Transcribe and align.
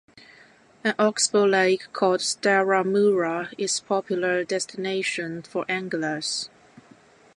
An 0.83 0.95
oxbow 0.97 1.45
lake 1.45 1.87
called 1.93 2.21
Stara 2.21 2.83
Mura 2.83 3.51
is 3.59 3.79
popular 3.81 4.43
destination 4.43 5.43
for 5.43 5.63
anglers. 5.69 6.49